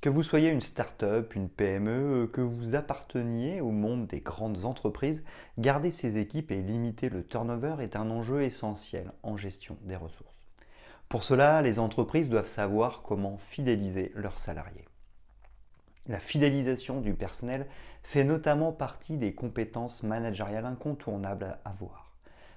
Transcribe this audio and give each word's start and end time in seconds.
Que 0.00 0.08
vous 0.08 0.22
soyez 0.22 0.48
une 0.48 0.62
start-up, 0.62 1.34
une 1.34 1.50
PME, 1.50 2.30
que 2.32 2.40
vous 2.40 2.74
apparteniez 2.74 3.60
au 3.60 3.70
monde 3.70 4.06
des 4.06 4.20
grandes 4.20 4.64
entreprises, 4.64 5.22
garder 5.58 5.90
ces 5.90 6.16
équipes 6.16 6.52
et 6.52 6.62
limiter 6.62 7.10
le 7.10 7.22
turnover 7.22 7.76
est 7.80 7.96
un 7.96 8.08
enjeu 8.08 8.42
essentiel 8.42 9.12
en 9.22 9.36
gestion 9.36 9.76
des 9.82 9.96
ressources. 9.96 10.46
Pour 11.10 11.22
cela, 11.22 11.60
les 11.60 11.78
entreprises 11.78 12.30
doivent 12.30 12.48
savoir 12.48 13.02
comment 13.02 13.36
fidéliser 13.36 14.10
leurs 14.14 14.38
salariés. 14.38 14.86
La 16.06 16.18
fidélisation 16.18 17.02
du 17.02 17.12
personnel 17.12 17.66
fait 18.02 18.24
notamment 18.24 18.72
partie 18.72 19.18
des 19.18 19.34
compétences 19.34 20.02
managériales 20.02 20.64
incontournables 20.64 21.44
à 21.44 21.68
avoir. 21.68 22.10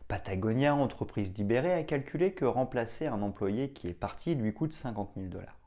Patagonia, 0.08 0.76
entreprise 0.76 1.34
libérée, 1.38 1.74
a 1.74 1.84
calculé 1.84 2.32
que 2.32 2.46
remplacer 2.46 3.08
un 3.08 3.22
employé 3.22 3.72
qui 3.72 3.90
est 3.90 3.94
parti 3.94 4.34
lui 4.34 4.54
coûte 4.54 4.72
50 4.72 5.12
000 5.18 5.28
dollars. 5.28 5.63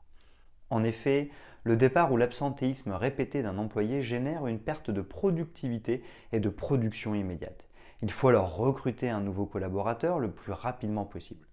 En 0.69 0.83
effet, 0.83 1.29
le 1.63 1.75
départ 1.75 2.11
ou 2.11 2.17
l'absentéisme 2.17 2.91
répété 2.91 3.41
d'un 3.43 3.57
employé 3.57 4.01
génère 4.01 4.47
une 4.47 4.59
perte 4.59 4.91
de 4.91 5.01
productivité 5.01 6.03
et 6.31 6.39
de 6.39 6.49
production 6.49 7.13
immédiate. 7.13 7.67
Il 8.01 8.11
faut 8.11 8.29
alors 8.29 8.55
recruter 8.55 9.09
un 9.09 9.21
nouveau 9.21 9.45
collaborateur 9.45 10.19
le 10.19 10.31
plus 10.31 10.51
rapidement 10.51 11.05
possible. 11.05 11.45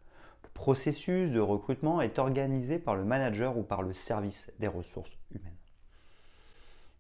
Le 0.43 0.49
processus 0.53 1.31
de 1.31 1.41
recrutement 1.41 2.01
est 2.01 2.19
organisé 2.19 2.79
par 2.79 2.95
le 2.95 3.05
manager 3.05 3.57
ou 3.57 3.63
par 3.63 3.83
le 3.83 3.95
service 3.95 4.53
des 4.59 4.69
ressources 4.69 5.17
humaines. 5.33 5.53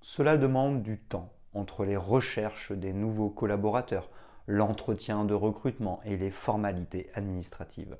Cela 0.01 0.37
demande 0.37 0.83
du 0.83 0.98
temps 0.98 1.33
entre 1.55 1.85
les 1.85 1.97
recherches 1.97 2.73
des 2.73 2.92
nouveaux 2.92 3.31
collaborateurs, 3.31 4.11
l'entretien 4.47 5.25
de 5.25 5.35
recrutement 5.35 6.01
et 6.05 6.17
les 6.17 6.31
formalités 6.31 7.11
administratives. 7.15 7.97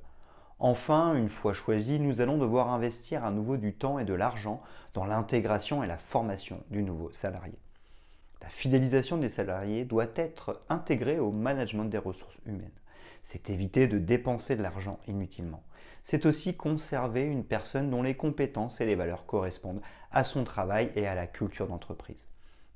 Enfin, 0.67 1.15
une 1.15 1.29
fois 1.29 1.53
choisi, 1.53 2.01
nous 2.01 2.23
allons 2.23 2.39
devoir 2.39 2.71
investir 2.71 3.23
à 3.23 3.31
nouveau 3.31 3.59
du 3.59 3.75
temps 3.75 3.99
et 3.99 4.07
de 4.07 4.15
l'argent 4.15 4.63
dans 4.95 5.05
l'intégration 5.05 5.85
et 5.85 5.87
la 5.87 5.99
formation 5.99 6.65
du 6.71 6.83
nouveau 6.83 7.13
salarié. 7.13 7.59
La 8.41 8.49
fidélisation 8.49 9.19
des 9.19 9.29
salariés 9.29 9.85
doit 9.85 10.07
être 10.17 10.63
intégrée 10.71 11.19
au 11.19 11.33
management 11.33 11.85
des 11.85 11.99
ressources 11.99 12.39
humaines. 12.47 12.71
C'est 13.25 13.51
éviter 13.51 13.89
de 13.89 13.99
dépenser 13.99 14.57
de 14.57 14.63
l'argent 14.63 14.99
inutilement. 15.07 15.63
C'est 16.03 16.25
aussi 16.25 16.57
conserver 16.57 17.25
une 17.25 17.45
personne 17.45 17.91
dont 17.91 18.03
les 18.03 18.17
compétences 18.17 18.81
et 18.81 18.87
les 18.87 18.95
valeurs 18.95 19.27
correspondent 19.27 19.83
à 20.13 20.25
son 20.25 20.45
travail 20.45 20.91
et 20.97 21.07
à 21.07 21.15
la 21.15 21.27
culture 21.27 21.69
d'entreprise. 21.69 22.25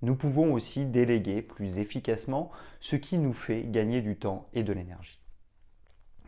Nous 0.02 0.14
pouvons 0.14 0.52
aussi 0.52 0.84
déléguer 0.84 1.40
plus 1.40 1.78
efficacement, 1.78 2.50
ce 2.80 2.96
qui 2.96 3.16
nous 3.16 3.32
fait 3.32 3.62
gagner 3.62 4.02
du 4.02 4.16
temps 4.16 4.46
et 4.52 4.62
de 4.62 4.74
l'énergie. 4.74 5.22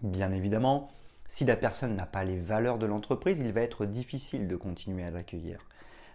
Bien 0.01 0.33
évidemment, 0.33 0.91
si 1.31 1.45
la 1.45 1.55
personne 1.55 1.95
n'a 1.95 2.07
pas 2.07 2.25
les 2.25 2.41
valeurs 2.41 2.77
de 2.77 2.87
l'entreprise, 2.87 3.39
il 3.39 3.53
va 3.53 3.61
être 3.61 3.87
difficile 3.87 4.49
de 4.49 4.57
continuer 4.57 5.05
à 5.05 5.13
l'accueillir. 5.13 5.65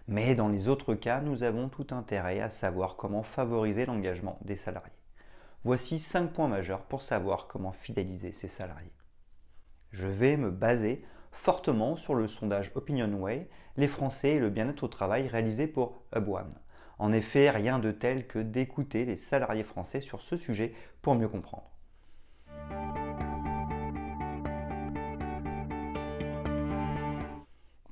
Mais 0.08 0.34
dans 0.34 0.48
les 0.48 0.68
autres 0.68 0.94
cas, 0.94 1.22
nous 1.22 1.42
avons 1.42 1.70
tout 1.70 1.86
intérêt 1.90 2.40
à 2.40 2.50
savoir 2.50 2.96
comment 2.96 3.22
favoriser 3.22 3.86
l'engagement 3.86 4.38
des 4.42 4.56
salariés. 4.56 4.92
Voici 5.64 6.00
5 6.00 6.34
points 6.34 6.48
majeurs 6.48 6.82
pour 6.82 7.00
savoir 7.00 7.46
comment 7.46 7.72
fidéliser 7.72 8.30
ces 8.30 8.46
salariés. 8.46 8.92
Je 9.90 10.06
vais 10.06 10.36
me 10.36 10.50
baser 10.50 11.02
fortement 11.32 11.96
sur 11.96 12.14
le 12.14 12.28
sondage 12.28 12.70
OpinionWay, 12.74 13.48
les 13.78 13.88
Français 13.88 14.32
et 14.32 14.38
le 14.38 14.50
bien-être 14.50 14.82
au 14.82 14.88
travail 14.88 15.28
réalisé 15.28 15.66
pour 15.66 16.02
HubOne. 16.14 16.54
En 16.98 17.14
effet, 17.14 17.48
rien 17.48 17.78
de 17.78 17.90
tel 17.90 18.26
que 18.26 18.38
d'écouter 18.38 19.06
les 19.06 19.16
salariés 19.16 19.64
français 19.64 20.02
sur 20.02 20.20
ce 20.20 20.36
sujet 20.36 20.74
pour 21.00 21.14
mieux 21.14 21.28
comprendre. 21.28 21.75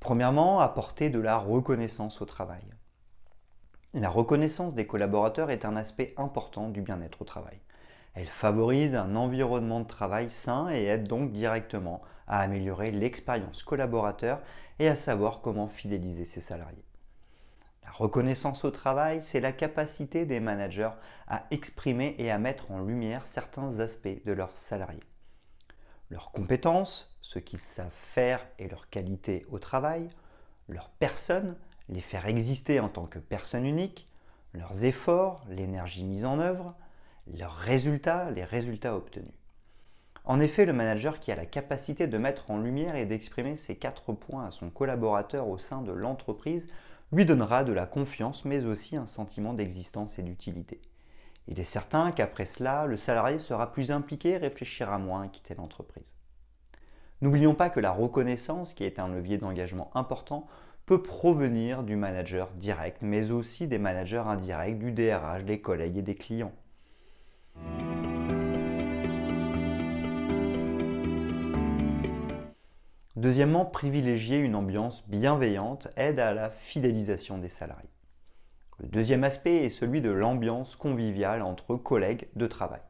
Premièrement, 0.04 0.60
apporter 0.60 1.09
de 1.09 1.19
la 1.19 1.38
reconnaissance 1.38 2.20
au 2.20 2.26
travail. 2.26 2.60
La 3.94 4.10
reconnaissance 4.10 4.75
des 4.75 4.87
collaborateurs 4.87 5.50
est 5.50 5.65
un 5.65 5.76
aspect 5.76 6.12
important 6.19 6.69
du 6.69 6.82
bien-être 6.82 7.22
au 7.22 7.25
travail. 7.25 7.59
Elle 8.12 8.26
favorise 8.26 8.97
un 8.97 9.16
environnement 9.16 9.81
de 9.81 9.87
travail 9.87 10.28
sain 10.28 10.69
et 10.69 10.84
aide 10.84 11.09
donc 11.09 11.32
directement 11.32 12.03
à 12.28 12.41
améliorer 12.41 12.91
l'expérience 12.91 13.62
collaborateur 13.62 14.42
et 14.78 14.88
à 14.88 14.94
savoir 14.94 15.41
comment 15.41 15.69
fidéliser 15.69 16.26
ses 16.26 16.42
salariés. 16.42 16.84
La 17.82 17.91
reconnaissance 17.91 18.62
au 18.66 18.71
travail, 18.71 19.21
c'est 19.22 19.41
la 19.41 19.53
capacité 19.53 20.26
des 20.26 20.38
managers 20.38 20.92
à 21.28 21.44
exprimer 21.50 22.15
et 22.19 22.31
à 22.31 22.36
mettre 22.36 22.71
en 22.71 22.81
lumière 22.81 23.26
certains 23.26 23.81
aspects 23.81 24.22
de 24.26 24.32
leurs 24.32 24.59
salariés 24.59 25.13
leurs 26.14 26.30
compétences, 26.30 27.19
ce 27.22 27.41
qu'ils 27.41 27.58
savent 27.58 27.91
faire 27.91 28.47
et 28.60 28.69
leur 28.69 28.88
qualité 28.88 29.44
au 29.50 29.58
travail, 29.58 30.08
leur 30.69 30.88
personne, 30.91 31.56
les 31.88 32.00
faire 32.00 32.26
exister 32.26 32.78
en 32.78 32.88
tant 32.88 33.06
que 33.06 33.19
personne 33.19 33.66
unique, 33.66 34.08
leurs 34.53 34.84
efforts, 34.84 35.44
l'énergie 35.50 36.04
mise 36.04 36.24
en 36.24 36.38
œuvre, 36.38 36.76
leurs 37.36 37.56
résultats, 37.56 38.30
les 38.30 38.44
résultats 38.44 38.94
obtenus. 38.94 39.34
En 40.24 40.38
effet, 40.38 40.66
le 40.66 40.72
manager 40.72 41.19
qui 41.19 41.32
a 41.32 41.36
la 41.36 41.47
capacité 41.47 42.06
de 42.06 42.16
mettre 42.16 42.48
en 42.48 42.58
lumière 42.58 42.94
et 42.94 43.06
d'exprimer 43.06 43.56
ces 43.56 43.74
quatre 43.74 44.12
points 44.12 44.47
à 44.47 44.53
son 44.53 44.70
collaborateur 44.70 45.48
au 45.48 45.58
sein 45.58 45.82
de 45.82 45.91
l'entreprise 45.91 46.69
lui 47.10 47.24
donnera 47.24 47.64
de 47.64 47.72
la 47.72 47.86
confiance 47.86 48.44
mais 48.44 48.66
aussi 48.66 48.97
un 48.97 49.06
sentiment 49.06 49.53
d'existence 49.53 50.16
et 50.20 50.22
d'utilité. 50.22 50.80
Il 51.47 51.60
est 51.60 51.65
certain 51.65 52.10
qu'après 52.10 52.47
cela, 52.47 52.87
le 52.87 52.97
salarié 52.97 53.38
sera 53.38 53.72
plus 53.72 53.91
impliqué 53.91 54.31
et 54.31 54.37
réfléchira 54.38 54.99
moins 54.99 55.22
à 55.22 55.28
quitter 55.28 55.55
l'entreprise. 55.55 56.15
N'oublions 57.21 57.55
pas 57.55 57.71
que 57.71 57.81
la 57.81 57.93
reconnaissance, 57.93 58.75
qui 58.75 58.84
est 58.84 58.99
un 58.99 59.09
levier 59.09 59.38
d'engagement 59.38 59.91
important, 59.94 60.47
peut 60.87 61.03
provenir 61.03 61.83
du 61.83 61.97
manager 61.97 62.50
direct, 62.53 62.99
mais 63.00 63.31
aussi 63.31 63.66
des 63.66 63.78
managers 63.78 64.22
indirects, 64.27 64.78
du 64.78 64.93
DRH, 64.93 65.44
des 65.44 65.60
collègues 65.60 65.99
et 65.99 66.03
des 66.03 66.15
clients. 66.15 66.53
Deuxièmement, 73.16 73.65
privilégier 73.65 74.38
une 74.38 74.54
ambiance 74.54 75.06
bienveillante 75.09 75.88
aide 75.97 76.21
à 76.21 76.34
la 76.34 76.50
fidélisation 76.50 77.38
des 77.38 77.49
salariés. 77.49 77.94
Le 78.80 78.88
deuxième 78.88 79.22
aspect 79.22 79.64
est 79.64 79.70
celui 79.70 80.00
de 80.00 80.10
l'ambiance 80.10 80.74
conviviale 80.74 81.42
entre 81.42 81.76
collègues 81.76 82.26
de 82.34 82.46
travail. 82.48 82.80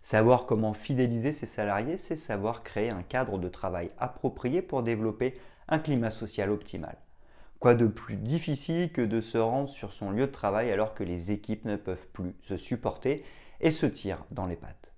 Savoir 0.00 0.46
comment 0.46 0.74
fidéliser 0.74 1.32
ses 1.32 1.46
salariés, 1.46 1.98
c'est 1.98 2.16
savoir 2.16 2.62
créer 2.62 2.90
un 2.90 3.02
cadre 3.02 3.38
de 3.38 3.48
travail 3.48 3.90
approprié 3.98 4.62
pour 4.62 4.82
développer 4.82 5.34
un 5.66 5.78
climat 5.78 6.10
social 6.10 6.50
optimal. 6.50 6.96
Quoi 7.58 7.74
de 7.74 7.86
plus 7.86 8.16
difficile 8.16 8.92
que 8.92 9.00
de 9.00 9.20
se 9.20 9.38
rendre 9.38 9.70
sur 9.70 9.92
son 9.92 10.10
lieu 10.10 10.26
de 10.26 10.32
travail 10.32 10.70
alors 10.70 10.94
que 10.94 11.02
les 11.02 11.32
équipes 11.32 11.64
ne 11.64 11.76
peuvent 11.76 12.06
plus 12.12 12.36
se 12.42 12.56
supporter 12.56 13.24
et 13.60 13.70
se 13.70 13.86
tirent 13.86 14.26
dans 14.30 14.46
les 14.46 14.56
pattes? 14.56 14.92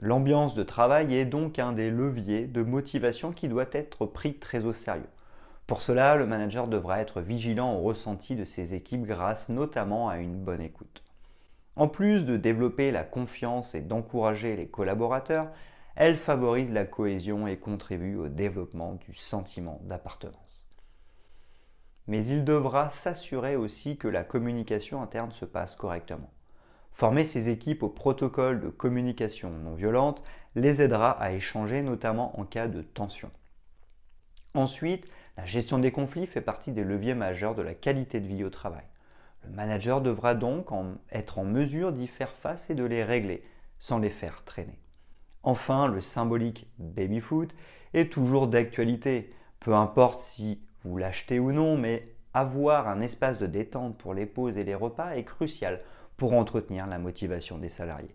L'ambiance 0.00 0.54
de 0.54 0.64
travail 0.64 1.14
est 1.14 1.26
donc 1.26 1.58
un 1.58 1.72
des 1.72 1.90
leviers 1.90 2.46
de 2.46 2.62
motivation 2.62 3.32
qui 3.32 3.48
doit 3.48 3.68
être 3.72 4.06
pris 4.06 4.34
très 4.34 4.64
au 4.64 4.72
sérieux. 4.72 5.04
Pour 5.70 5.82
cela, 5.82 6.16
le 6.16 6.26
manager 6.26 6.66
devra 6.66 6.98
être 6.98 7.20
vigilant 7.20 7.76
au 7.76 7.82
ressenti 7.82 8.34
de 8.34 8.44
ses 8.44 8.74
équipes 8.74 9.06
grâce 9.06 9.48
notamment 9.48 10.08
à 10.08 10.16
une 10.16 10.34
bonne 10.34 10.62
écoute. 10.62 11.04
En 11.76 11.86
plus 11.86 12.24
de 12.24 12.36
développer 12.36 12.90
la 12.90 13.04
confiance 13.04 13.76
et 13.76 13.80
d'encourager 13.80 14.56
les 14.56 14.66
collaborateurs, 14.66 15.46
elle 15.94 16.16
favorise 16.16 16.72
la 16.72 16.86
cohésion 16.86 17.46
et 17.46 17.56
contribue 17.56 18.16
au 18.16 18.26
développement 18.26 18.94
du 18.94 19.14
sentiment 19.14 19.80
d'appartenance. 19.84 20.66
Mais 22.08 22.26
il 22.26 22.44
devra 22.44 22.90
s'assurer 22.90 23.54
aussi 23.54 23.96
que 23.96 24.08
la 24.08 24.24
communication 24.24 25.00
interne 25.00 25.30
se 25.30 25.44
passe 25.44 25.76
correctement. 25.76 26.32
Former 26.90 27.24
ses 27.24 27.48
équipes 27.48 27.84
au 27.84 27.90
protocole 27.90 28.60
de 28.60 28.70
communication 28.70 29.50
non 29.50 29.74
violente 29.74 30.20
les 30.56 30.82
aidera 30.82 31.12
à 31.12 31.30
échanger 31.30 31.80
notamment 31.82 32.40
en 32.40 32.44
cas 32.44 32.66
de 32.66 32.82
tension. 32.82 33.30
Ensuite, 34.54 35.06
la 35.40 35.46
gestion 35.46 35.78
des 35.78 35.90
conflits 35.90 36.26
fait 36.26 36.42
partie 36.42 36.70
des 36.70 36.84
leviers 36.84 37.14
majeurs 37.14 37.54
de 37.54 37.62
la 37.62 37.72
qualité 37.72 38.20
de 38.20 38.26
vie 38.26 38.44
au 38.44 38.50
travail. 38.50 38.84
Le 39.42 39.48
manager 39.48 40.02
devra 40.02 40.34
donc 40.34 40.68
être 41.10 41.38
en 41.38 41.44
mesure 41.44 41.92
d'y 41.92 42.08
faire 42.08 42.34
face 42.34 42.68
et 42.68 42.74
de 42.74 42.84
les 42.84 43.02
régler 43.02 43.42
sans 43.78 43.98
les 43.98 44.10
faire 44.10 44.44
traîner. 44.44 44.78
Enfin, 45.42 45.88
le 45.88 46.02
symbolique 46.02 46.68
baby-foot 46.78 47.54
est 47.94 48.12
toujours 48.12 48.48
d'actualité. 48.48 49.32
Peu 49.60 49.74
importe 49.74 50.18
si 50.18 50.60
vous 50.84 50.98
l'achetez 50.98 51.38
ou 51.38 51.52
non, 51.52 51.78
mais 51.78 52.06
avoir 52.34 52.86
un 52.86 53.00
espace 53.00 53.38
de 53.38 53.46
détente 53.46 53.96
pour 53.96 54.12
les 54.12 54.26
pauses 54.26 54.58
et 54.58 54.64
les 54.64 54.74
repas 54.74 55.12
est 55.12 55.24
crucial 55.24 55.80
pour 56.18 56.34
entretenir 56.34 56.86
la 56.86 56.98
motivation 56.98 57.56
des 57.56 57.70
salariés. 57.70 58.14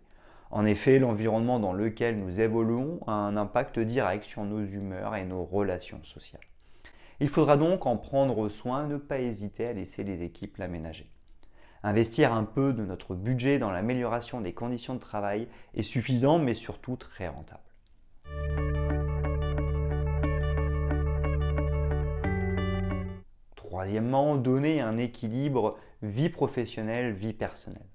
En 0.52 0.64
effet, 0.64 1.00
l'environnement 1.00 1.58
dans 1.58 1.72
lequel 1.72 2.20
nous 2.20 2.40
évoluons 2.40 3.00
a 3.08 3.14
un 3.14 3.36
impact 3.36 3.80
direct 3.80 4.24
sur 4.24 4.44
nos 4.44 4.64
humeurs 4.64 5.16
et 5.16 5.24
nos 5.24 5.44
relations 5.44 6.04
sociales. 6.04 6.40
Il 7.18 7.30
faudra 7.30 7.56
donc 7.56 7.86
en 7.86 7.96
prendre 7.96 8.50
soin 8.50 8.86
ne 8.86 8.98
pas 8.98 9.20
hésiter 9.20 9.66
à 9.66 9.72
laisser 9.72 10.04
les 10.04 10.22
équipes 10.22 10.58
l'aménager. 10.58 11.10
Investir 11.82 12.34
un 12.34 12.44
peu 12.44 12.74
de 12.74 12.84
notre 12.84 13.14
budget 13.14 13.58
dans 13.58 13.70
l'amélioration 13.70 14.42
des 14.42 14.52
conditions 14.52 14.94
de 14.94 15.00
travail 15.00 15.48
est 15.74 15.82
suffisant 15.82 16.38
mais 16.38 16.54
surtout 16.54 16.96
très 16.96 17.28
rentable. 17.28 17.60
Troisièmement, 23.54 24.36
donner 24.36 24.80
un 24.80 24.98
équilibre 24.98 25.78
vie 26.02 26.28
professionnelle, 26.28 27.12
vie 27.12 27.32
personnelle. 27.32 27.88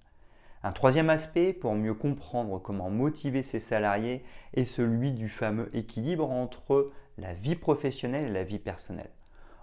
Un 0.64 0.74
troisième 0.74 1.10
aspect 1.10 1.54
pour 1.54 1.74
mieux 1.74 1.96
comprendre 1.96 2.60
comment 2.60 2.92
motiver 2.92 3.42
ses 3.42 3.60
salariés 3.60 4.24
est 4.54 4.66
celui 4.66 5.12
du 5.12 5.28
fameux 5.28 5.76
équilibre 5.76 6.30
entre 6.30 6.92
la 7.18 7.34
vie 7.34 7.56
professionnelle 7.56 8.28
et 8.28 8.34
la 8.34 8.44
vie 8.44 8.60
personnelle. 8.60 9.10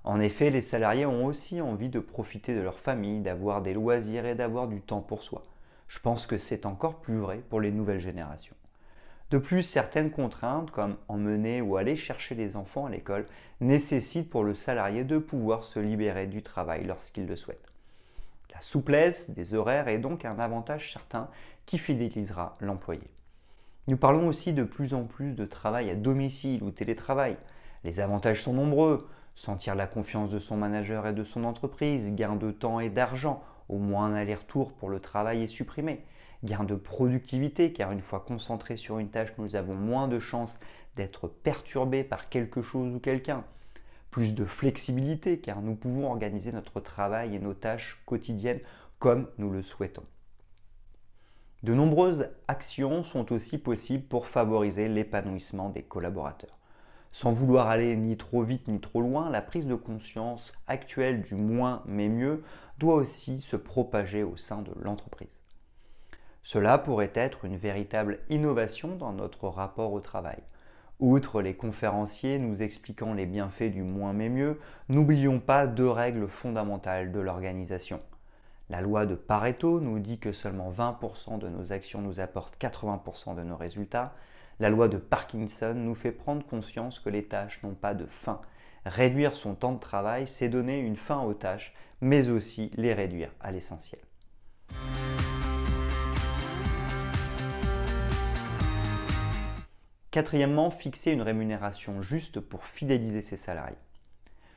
En 0.03 0.21
effet, 0.21 0.51
les 0.51 0.61
salariés 0.61 1.07
ont 1.07 1.25
aussi 1.27 1.61
envie 1.61 1.89
de 1.89 2.01
profiter 2.01 2.57
de 2.57 2.61
leur 2.61 2.81
famille, 2.81 3.21
d'avoir 3.21 3.63
des 3.63 3.75
loisirs 3.75 4.27
et 4.27 4.35
d'avoir 4.35 4.67
du 4.67 4.81
temps 4.81 5.01
pour 5.01 5.23
soi. 5.23 5.45
Je 5.87 6.01
pense 6.01 6.27
que 6.27 6.37
c'est 6.37 6.67
encore 6.67 7.01
plus 7.01 7.19
vrai 7.19 7.43
pour 7.49 7.61
les 7.61 7.71
nouvelles 7.71 8.01
générations. 8.01 8.57
De 9.31 9.39
plus, 9.39 9.63
certaines 9.63 10.11
contraintes, 10.11 10.73
comme 10.73 10.97
emmener 11.07 11.61
ou 11.61 11.77
aller 11.77 11.95
chercher 11.95 12.35
les 12.35 12.57
enfants 12.57 12.87
à 12.87 12.91
l'école, 12.91 13.27
nécessitent 13.61 14.31
pour 14.31 14.43
le 14.43 14.55
salarié 14.55 15.05
de 15.05 15.19
pouvoir 15.19 15.63
se 15.65 15.79
libérer 15.79 16.27
du 16.27 16.43
travail 16.43 16.85
lorsqu'il 16.85 17.27
le 17.27 17.37
souhaite. 17.37 17.68
La 18.59 18.65
souplesse 18.65 19.31
des 19.31 19.55
horaires 19.55 19.87
est 19.87 20.01
donc 20.01 20.25
un 20.25 20.41
avantage 20.41 20.93
certain 20.93 21.29
qui 21.65 21.79
fidélisera 21.79 22.57
l'employé. 22.61 23.09
Nous 23.87 23.97
parlons 23.97 24.27
aussi 24.27 24.53
de 24.53 24.65
plus 24.65 24.95
en 24.95 25.05
plus 25.05 25.35
de 25.35 25.45
travail 25.45 25.91
à 25.91 25.95
domicile 25.95 26.65
ou 26.65 26.73
télétravail. 26.73 27.37
Les 27.85 28.01
avantages 28.01 28.43
sont 28.43 28.55
nombreux. 28.55 29.09
Sentir 29.37 29.77
la 29.77 29.87
confiance 29.87 30.33
de 30.33 30.41
son 30.41 30.57
manager 30.57 31.07
et 31.07 31.13
de 31.13 31.23
son 31.23 31.45
entreprise, 31.45 32.13
gain 32.17 32.35
de 32.35 32.51
temps 32.51 32.81
et 32.81 32.91
d'argent, 32.91 33.45
au 33.69 33.79
moins 33.79 34.07
un 34.07 34.15
aller-retour 34.15 34.73
pour 34.73 34.89
le 34.89 34.99
travail 34.99 35.45
est 35.45 35.47
supprimé. 35.47 36.05
Gain 36.43 36.65
de 36.65 36.75
productivité, 36.75 37.73
car 37.73 37.93
une 37.93 38.03
fois 38.03 38.25
concentré 38.27 38.77
sur 38.77 38.99
une 38.99 39.11
tâche, 39.11 39.39
nous 39.39 39.55
avons 39.55 39.77
moins 39.77 40.09
de 40.09 40.19
chances 40.19 40.59
d'être 40.97 41.29
perturbés 41.29 42.03
par 42.03 42.29
quelque 42.29 42.61
chose 42.61 42.93
ou 42.93 42.99
quelqu'un 42.99 43.45
plus 44.11 44.35
de 44.35 44.45
flexibilité 44.45 45.39
car 45.39 45.63
nous 45.63 45.75
pouvons 45.75 46.11
organiser 46.11 46.53
notre 46.53 46.81
travail 46.81 47.35
et 47.35 47.39
nos 47.39 47.55
tâches 47.55 48.03
quotidiennes 48.07 48.61
comme 48.99 49.29
nous 49.39 49.51
le 49.51 49.63
souhaitons. 49.63 50.05
De 51.63 51.75
nombreuses 51.75 52.29
actions 52.47 53.03
sont 53.03 53.33
aussi 53.33 53.59
possibles 53.59 54.05
pour 54.05 54.29
favoriser 54.29 54.89
l'épanouissement 54.89 55.71
des 55.71 55.83
collaborateurs. 55.83 56.57
Sans 57.11 57.33
vouloir 57.33 57.69
aller 57.69 57.97
ni 57.97 58.17
trop 58.17 58.43
vite 58.43 58.69
ni 58.69 58.81
trop 58.81 59.01
loin, 59.01 59.31
la 59.31 59.43
prise 59.43 59.67
de 59.67 59.75
conscience 59.75 60.53
actuelle 60.67 61.23
du 61.23 61.35
moins 61.35 61.83
mais 61.87 62.09
mieux 62.09 62.45
doit 62.79 62.95
aussi 62.95 63.41
se 63.41 63.57
propager 63.57 64.23
au 64.23 64.37
sein 64.37 64.63
de 64.63 64.73
l'entreprise. 64.81 65.29
Cela 66.43 66.79
pourrait 66.79 67.13
être 67.15 67.45
une 67.45 67.57
véritable 67.57 68.21
innovation 68.31 68.97
dans 68.97 69.13
notre 69.13 69.49
rapport 69.49 69.93
au 69.93 70.01
travail. 70.01 70.39
Outre 71.01 71.43
les 71.43 71.55
conférenciers 71.55 72.41
nous 72.41 72.61
expliquant 72.61 73.15
les 73.15 73.25
bienfaits 73.25 73.71
du 73.71 73.83
moins 73.83 74.13
mais 74.13 74.29
mieux, 74.29 74.59
n'oublions 74.89 75.39
pas 75.39 75.69
deux 75.69 75.89
règles 75.89 76.27
fondamentales 76.27 77.13
de 77.13 77.21
l'organisation. 77.21 78.01
La 78.69 78.81
loi 78.81 79.07
de 79.07 79.15
Pareto 79.15 79.81
nous 79.81 80.01
dit 80.01 80.19
que 80.19 80.33
seulement 80.33 80.73
20% 80.73 81.39
de 81.39 81.49
nos 81.49 81.73
actions 81.73 82.03
nous 82.03 82.19
apportent 82.19 82.61
80% 82.61 83.37
de 83.37 83.45
nos 83.45 83.57
résultats. 83.57 84.13
La 84.59 84.71
loi 84.71 84.89
de 84.89 84.99
Parkinson 84.99 85.75
nous 85.77 85.95
fait 85.95 86.11
prendre 86.11 86.45
conscience 86.45 86.99
que 86.99 87.11
les 87.11 87.27
tâches 87.27 87.63
n'ont 87.63 87.75
pas 87.75 87.95
de 87.95 88.07
fin. 88.07 88.41
Réduire 88.85 89.37
son 89.37 89.55
temps 89.55 89.75
de 89.75 89.79
travail, 89.79 90.27
c'est 90.27 90.49
donner 90.49 90.81
une 90.81 90.97
fin 90.97 91.21
aux 91.21 91.35
tâches, 91.35 91.75
mais 92.01 92.29
aussi 92.29 92.73
les 92.77 92.93
réduire 92.93 93.31
à 93.41 93.53
l'essentiel. 93.53 94.01
Quatrièmement, 100.11 100.71
fixer 100.71 101.13
une 101.13 101.21
rémunération 101.21 102.01
juste 102.01 102.41
pour 102.41 102.65
fidéliser 102.65 103.21
ses 103.21 103.37
salariés. 103.37 103.77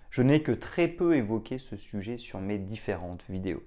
Je 0.09 0.21
n'ai 0.21 0.43
que 0.43 0.53
très 0.53 0.87
peu 0.87 1.17
évoqué 1.17 1.59
ce 1.59 1.75
sujet 1.75 2.17
sur 2.17 2.39
mes 2.39 2.57
différentes 2.57 3.25
vidéos. 3.27 3.61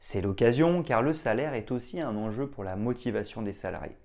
C'est 0.00 0.20
l'occasion 0.20 0.82
car 0.82 1.00
le 1.00 1.14
salaire 1.14 1.54
est 1.54 1.70
aussi 1.70 2.00
un 2.00 2.16
enjeu 2.16 2.48
pour 2.48 2.64
la 2.64 2.74
motivation 2.74 3.40
des 3.42 3.52
salariés. 3.52 3.96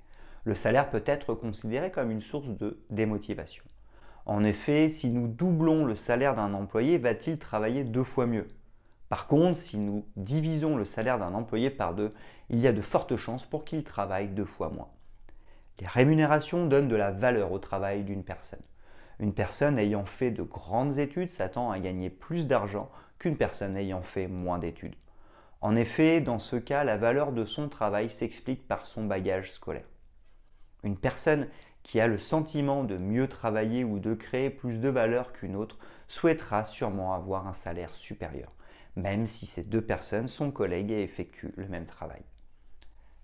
Le 0.44 0.54
salaire 0.54 0.92
peut 0.92 1.02
être 1.08 1.34
considéré 1.34 1.90
comme 1.90 2.12
une 2.12 2.22
source 2.22 2.50
de 2.50 2.84
démotivation. 2.92 3.64
En 4.28 4.44
effet, 4.44 4.90
si 4.90 5.10
nous 5.10 5.28
doublons 5.28 5.86
le 5.86 5.96
salaire 5.96 6.36
d'un 6.36 6.54
employé, 6.54 7.00
va-t-il 7.00 7.40
travailler 7.40 7.84
deux 7.84 8.04
fois 8.04 8.28
mieux? 8.28 8.48
Par 9.10 9.26
contre, 9.26 9.58
si 9.58 9.80
nous 9.80 10.06
divisons 10.18 10.78
le 10.78 10.86
salaire 10.86 11.18
d'un 11.18 11.34
employé 11.34 11.72
par 11.72 11.96
deux, 11.96 12.14
il 12.52 12.60
y 12.60 12.68
a 12.68 12.74
de 12.74 12.82
fortes 12.82 13.18
chances 13.18 13.46
pour 13.46 13.66
qu'il 13.66 13.84
travaille 13.84 14.28
deux 14.28 14.46
fois 14.46 14.70
moins. 14.70 14.90
Les 15.80 15.88
rémunérations 15.88 16.68
donnent 16.68 16.88
de 16.88 16.96
la 16.96 17.12
valeur 17.12 17.52
au 17.52 17.60
travail 17.60 18.04
d'une 18.04 18.24
personne. 18.24 18.62
Une 19.20 19.34
personne 19.34 19.80
ayant 19.80 20.06
fait 20.06 20.31
de 20.31 20.44
grandes 20.44 20.98
études 20.98 21.31
s'attend 21.31 21.72
à 21.72 21.80
gagner 21.80 22.10
plus 22.10 22.48
d'argent 22.48 22.92
qu'une 23.20 23.38
personne 23.38 23.78
ayant 23.78 24.02
fait 24.02 24.28
moins 24.28 24.60
d'études. 24.60 24.96
En 25.62 25.75
effet, 25.75 26.20
dans 26.20 26.40
ce 26.40 26.58
cas, 26.58 26.84
la 26.84 26.98
valeur 26.98 27.31
de 27.31 27.46
son 27.46 27.70
travail 27.70 28.10
s'explique 28.10 28.68
par 28.68 28.86
son 28.86 29.06
bagage 29.06 29.52
scolaire. 29.52 29.88
Une 30.84 30.98
personne 30.98 31.48
qui 31.84 32.00
a 32.00 32.08
le 32.08 32.18
sentiment 32.18 32.84
de 32.84 32.98
mieux 32.98 33.28
travailler 33.28 33.84
ou 33.84 34.00
de 34.00 34.14
créer 34.14 34.50
plus 34.50 34.80
de 34.80 34.90
valeur 34.90 35.31
qu'une 35.31 35.56
autre 35.56 35.78
souhaitera 36.08 36.66
sûrement 36.66 37.14
avoir 37.14 37.48
un 37.48 37.54
salaire 37.54 37.94
supérieur, 37.96 38.52
même 38.96 39.25
si 39.25 39.46
ces 39.46 39.64
deux 39.64 39.81
personnes 39.81 40.28
sont 40.28 40.52
collègues 40.52 40.92
et 40.92 41.04
effectuent 41.04 41.54
le 41.56 41.68
même 41.68 41.86
travail. 41.86 42.22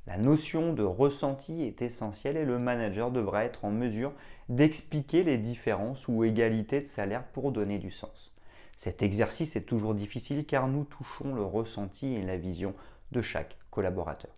La 0.10 0.18
notion 0.18 0.74
de 0.74 0.82
ressenti 0.82 1.62
est 1.62 1.84
essentielle 1.84 2.36
et 2.36 2.44
le 2.44 2.58
manager 2.58 3.12
devra 3.12 3.46
être 3.46 3.64
en 3.64 3.70
mesure 3.70 4.12
d'expliquer 4.50 5.24
les 5.24 5.38
différences 5.38 6.08
ou 6.08 6.24
égalités 6.24 6.82
de 6.82 6.88
salaire 6.88 7.26
pour 7.26 7.52
donner 7.52 7.78
du 7.78 7.92
sens. 7.92 8.34
Cet 8.76 9.04
exercice 9.04 9.56
est 9.56 9.68
toujours 9.68 9.94
difficile 9.94 10.48
car 10.48 10.68
nous 10.68 10.84
touchons 10.84 11.36
le 11.36 11.44
ressenti 11.44 12.16
et 12.16 12.24
la 12.24 12.38
vision 12.38 12.74
de 13.12 13.22
chaque 13.22 13.56
collaborateur. 13.70 14.32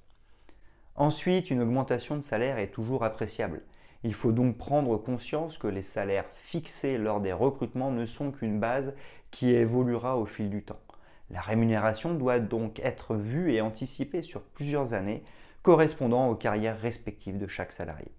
Ensuite, 0.98 1.50
une 1.50 1.62
augmentation 1.62 2.18
de 2.18 2.22
salaire 2.22 2.58
est 2.58 2.72
toujours 2.72 3.06
appréciable. 3.06 3.62
Il 4.04 4.14
faut 4.14 4.34
donc 4.34 4.58
prendre 4.58 4.98
conscience 4.98 5.58
que 5.58 5.68
les 5.68 5.84
salaires 5.84 6.30
fixés 6.36 6.98
lors 6.98 7.22
des 7.22 7.32
recrutements 7.32 7.92
ne 7.92 8.06
sont 8.06 8.34
qu'une 8.34 8.60
base 8.60 8.94
qui 9.32 9.52
évoluera 9.52 10.18
au 10.18 10.26
fil 10.26 10.50
du 10.50 10.64
temps. 10.64 10.82
La 11.30 11.40
rémunération 11.40 12.14
doit 12.14 12.42
donc 12.42 12.82
être 12.82 13.16
vue 13.16 13.54
et 13.54 13.62
anticipée 13.62 14.22
sur 14.22 14.42
plusieurs 14.42 14.94
années 14.94 15.24
correspondant 15.64 16.30
aux 16.30 16.36
carrières 16.36 16.80
respectives 16.80 17.38
de 17.38 17.48
chaque 17.48 17.72
salarié. 17.72 18.12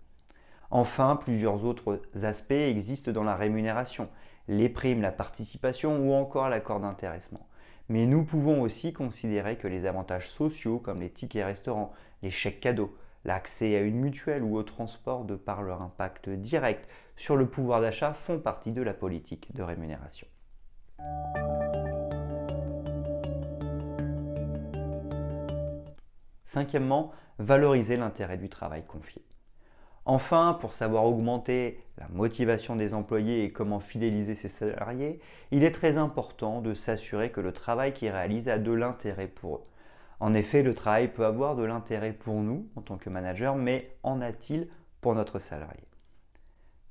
Enfin, 0.71 1.17
plusieurs 1.17 1.65
autres 1.65 2.01
aspects 2.23 2.53
existent 2.53 3.13
dans 3.13 3.25
la 3.25 3.37
rémunération, 3.37 4.09
les 4.49 4.69
primes, 4.69 5.03
la 5.03 5.13
participation 5.13 5.99
ou 5.99 6.13
encore 6.13 6.49
l'accord 6.49 6.81
d'intéressement. 6.81 7.47
Mais 7.89 8.07
nous 8.07 8.25
pouvons 8.25 8.63
aussi 8.63 8.93
considérer 8.93 9.57
que 9.57 9.69
les 9.69 9.87
avantages 9.87 10.31
sociaux 10.31 10.79
comme 10.79 11.01
les 11.01 11.11
tickets 11.11 11.45
restaurants, 11.45 11.93
les 12.23 12.31
chèques 12.31 12.61
cadeaux, 12.61 12.97
l'accès 13.25 13.77
à 13.77 13.83
une 13.83 14.01
mutuelle 14.01 14.43
ou 14.43 14.57
au 14.57 14.63
transport 14.63 15.25
de 15.25 15.37
par 15.37 15.63
leur 15.63 15.83
impact 15.83 16.31
direct 16.31 16.89
sur 17.17 17.37
le 17.37 17.47
pouvoir 17.47 17.81
d'achat 17.81 18.15
font 18.15 18.39
partie 18.39 18.73
de 18.73 18.83
la 18.83 18.95
politique 18.95 19.55
de 19.55 19.63
rémunération. 19.63 20.27
Cinquièmement, 26.53 27.13
valoriser 27.39 27.97
l'intérêt 27.97 28.37
du 28.37 28.51
travail 28.51 28.85
confié. 28.85 29.25
Enfin, 30.05 30.59
pour 30.61 30.75
savoir 30.75 31.07
augmenter 31.07 31.81
la 31.97 32.07
motivation 32.09 32.77
des 32.77 32.93
employés 32.93 33.45
et 33.45 33.53
comment 33.53 33.81
fidéliser 33.81 34.35
ses 34.35 34.49
salariés, 34.49 35.19
il 35.51 35.65
est 35.65 35.71
très 35.71 35.97
important 35.97 36.61
de 36.61 36.75
s'assurer 36.75 37.31
que 37.31 37.41
le 37.41 37.53
travail 37.53 37.95
qu'ils 37.95 38.11
réalisent 38.11 38.51
a 38.51 38.59
de 38.59 38.71
l'intérêt 38.71 39.29
pour 39.29 39.57
eux. 39.57 39.65
En 40.21 40.35
effet, 40.35 40.63
le 40.63 40.75
travail 40.75 41.09
peut 41.09 41.25
avoir 41.25 41.57
de 41.57 41.65
l'intérêt 41.65 42.13
pour 42.13 42.35
nous 42.35 42.69
en 42.77 42.83
tant 42.83 42.99
que 42.99 43.09
manager, 43.09 43.57
mais 43.57 43.97
en 44.03 44.21
a-t-il 44.21 44.69
pour 45.01 45.15
notre 45.15 45.39
salarié? 45.39 45.89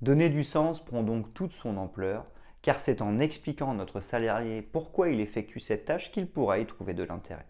Donner 0.01 0.30
du 0.30 0.44
sens 0.44 0.84
prend 0.84 1.03
donc 1.03 1.36
toute 1.36 1.53
son 1.53 1.77
ampleur, 1.77 2.25
car 2.63 2.80
c'est 2.80 3.03
en 3.03 3.20
expliquant 3.20 3.70
à 3.70 3.75
notre 3.75 4.01
salarié 4.01 4.63
pourquoi 4.63 5.10
il 5.10 5.20
effectue 5.20 5.60
cette 5.60 5.86
tâche 5.86 6.12
qu'il 6.12 6.25
pourra 6.25 6.58
y 6.58 6.65
trouver 6.65 6.96
de 6.96 7.03
l'intérêt. 7.03 7.46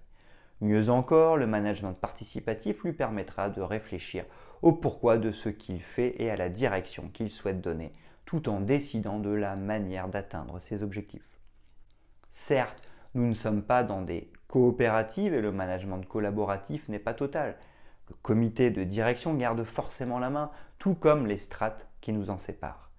Mieux 0.62 0.92
encore, 0.92 1.38
le 1.38 1.48
management 1.48 1.94
participatif 1.94 2.84
lui 2.84 2.94
permettra 2.94 3.50
de 3.50 3.62
réfléchir 3.62 4.26
au 4.62 4.74
pourquoi 4.74 5.18
de 5.18 5.32
ce 5.32 5.50
qu'il 5.50 5.82
fait 5.82 6.22
et 6.22 6.30
à 6.30 6.36
la 6.36 6.50
direction 6.50 7.10
qu'il 7.10 7.32
souhaite 7.32 7.62
donner, 7.62 7.96
tout 8.26 8.48
en 8.48 8.62
décidant 8.62 9.18
de 9.18 9.32
la 9.32 9.56
manière 9.56 10.08
d'atteindre 10.08 10.60
ses 10.60 10.84
objectifs. 10.84 11.40
Certes, 12.30 12.82
Nous 13.14 13.28
ne 13.28 13.34
sommes 13.34 13.64
pas 13.64 13.84
dans 13.84 14.04
des 14.04 14.32
coopératives 14.48 15.34
et 15.34 15.42
le 15.42 15.52
management 15.52 16.08
collaboratif 16.08 16.88
n'est 16.88 16.98
pas 16.98 17.14
total. 17.14 17.58
Le 18.08 18.16
comité 18.22 18.70
de 18.70 18.86
direction 18.86 19.34
garde 19.34 19.66
forcément 19.66 20.18
la 20.18 20.30
main, 20.30 20.50
tout 20.80 20.96
comme 20.96 21.28
les 21.28 21.36
strates 21.36 21.90
qui 22.00 22.14
nous 22.14 22.30
en 22.30 22.38
séparent. 22.38 22.90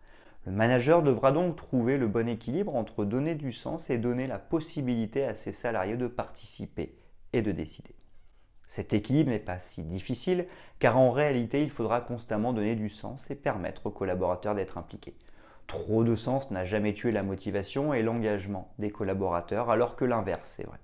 Le 0.44 0.52
manager 0.52 1.02
devra 1.02 1.32
donc 1.32 1.56
trouver 1.56 1.96
le 1.96 2.08
bon 2.08 2.28
équilibre 2.28 2.76
entre 2.76 3.06
donner 3.06 3.34
du 3.34 3.52
sens 3.52 3.88
et 3.88 3.96
donner 3.96 4.26
la 4.26 4.38
possibilité 4.38 5.24
à 5.24 5.34
ses 5.34 5.52
salariés 5.52 5.96
de 5.96 6.08
participer 6.08 6.94
et 7.32 7.42
de 7.42 7.52
décider. 7.52 7.94
Cet 8.66 8.94
équilibre 8.94 9.30
n'est 9.30 9.38
pas 9.38 9.58
si 9.58 9.82
difficile 9.82 10.46
car 10.78 10.96
en 10.96 11.10
réalité 11.10 11.62
il 11.62 11.70
faudra 11.70 12.00
constamment 12.00 12.52
donner 12.52 12.74
du 12.74 12.88
sens 12.88 13.30
et 13.30 13.34
permettre 13.34 13.86
aux 13.86 13.90
collaborateurs 13.90 14.54
d'être 14.54 14.78
impliqués. 14.78 15.16
Trop 15.66 16.04
de 16.04 16.16
sens 16.16 16.50
n'a 16.50 16.64
jamais 16.64 16.94
tué 16.94 17.12
la 17.12 17.22
motivation 17.22 17.92
et 17.92 18.02
l'engagement 18.02 18.72
des 18.78 18.90
collaborateurs 18.90 19.70
alors 19.70 19.96
que 19.96 20.04
l'inverse 20.04 20.54
c'est 20.56 20.66
vrai. 20.66 20.78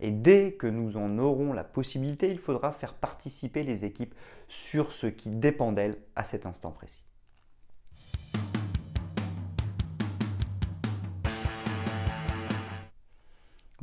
Et 0.00 0.10
dès 0.10 0.52
que 0.52 0.66
nous 0.66 0.96
en 0.96 1.18
aurons 1.18 1.52
la 1.52 1.64
possibilité, 1.64 2.30
il 2.30 2.38
faudra 2.38 2.72
faire 2.72 2.94
participer 2.94 3.62
les 3.62 3.84
équipes 3.84 4.14
sur 4.48 4.92
ce 4.92 5.06
qui 5.06 5.30
dépend 5.30 5.70
d'elles 5.70 5.98
à 6.16 6.24
cet 6.24 6.44
instant 6.44 6.72
précis. 6.72 7.04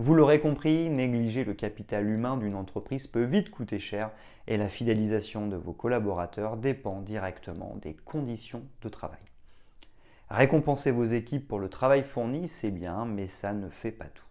Vous 0.01 0.15
l'aurez 0.15 0.39
compris, 0.39 0.89
négliger 0.89 1.43
le 1.43 1.53
capital 1.53 2.07
humain 2.07 2.37
d'une 2.37 2.55
entreprise 2.55 3.05
peut 3.05 3.25
vite 3.25 3.51
coûter 3.51 3.79
cher 3.79 4.11
et 4.47 4.55
la 4.55 4.69
fidélisation 4.69 5.45
de 5.45 5.57
vos 5.57 5.73
collaborateurs 5.73 6.55
dépend 6.55 7.01
directement 7.01 7.75
des 7.81 7.95
conditions 7.95 8.63
de 8.81 8.87
travail. 8.87 9.19
Récompenser 10.29 10.91
vos 10.91 11.03
équipes 11.03 11.49
pour 11.49 11.59
le 11.59 11.67
travail 11.67 12.03
fourni, 12.03 12.47
c'est 12.47 12.71
bien, 12.71 13.03
mais 13.03 13.27
ça 13.27 13.51
ne 13.51 13.67
fait 13.67 13.91
pas 13.91 14.05
tout. 14.05 14.23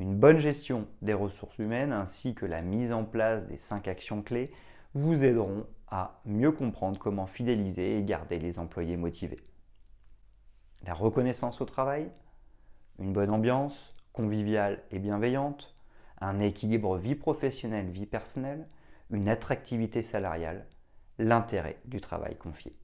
Une 0.00 0.16
bonne 0.16 0.40
gestion 0.40 0.88
des 1.02 1.14
ressources 1.14 1.60
humaines 1.60 1.92
ainsi 1.92 2.34
que 2.34 2.44
la 2.44 2.60
mise 2.60 2.90
en 2.90 3.04
place 3.04 3.46
des 3.46 3.58
5 3.58 3.86
actions 3.86 4.22
clés 4.22 4.50
vous 4.94 5.22
aideront 5.22 5.66
à 5.86 6.20
mieux 6.24 6.50
comprendre 6.50 6.98
comment 6.98 7.26
fidéliser 7.26 7.96
et 7.96 8.02
garder 8.02 8.40
les 8.40 8.58
employés 8.58 8.96
motivés. 8.96 9.44
La 10.84 10.94
reconnaissance 10.94 11.60
au 11.60 11.64
travail, 11.64 12.10
une 12.98 13.12
bonne 13.12 13.30
ambiance, 13.30 13.94
conviviale 14.12 14.82
et 14.90 14.98
bienveillante, 14.98 15.74
un 16.20 16.38
équilibre 16.40 16.96
vie 16.96 17.14
professionnelle-vie 17.14 18.06
personnelle, 18.06 18.68
une 19.10 19.28
attractivité 19.28 20.02
salariale, 20.02 20.66
l'intérêt 21.18 21.78
du 21.84 22.00
travail 22.00 22.36
confié. 22.36 22.76